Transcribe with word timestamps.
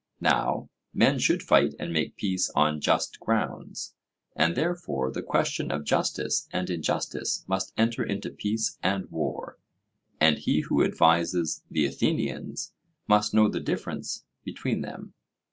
Now, 0.19 0.67
men 0.95 1.19
should 1.19 1.43
fight 1.43 1.75
and 1.77 1.93
make 1.93 2.15
peace 2.17 2.49
on 2.55 2.81
just 2.81 3.19
grounds, 3.19 3.93
and 4.35 4.55
therefore 4.57 5.11
the 5.11 5.21
question 5.21 5.69
of 5.69 5.83
justice 5.85 6.49
and 6.51 6.71
injustice 6.71 7.43
must 7.47 7.71
enter 7.77 8.03
into 8.03 8.31
peace 8.31 8.79
and 8.81 9.05
war; 9.11 9.59
and 10.19 10.39
he 10.39 10.61
who 10.61 10.83
advises 10.83 11.61
the 11.69 11.85
Athenians 11.85 12.73
must 13.07 13.35
know 13.35 13.47
the 13.47 13.59
difference 13.59 14.25
between 14.43 14.81
them. 14.81 15.13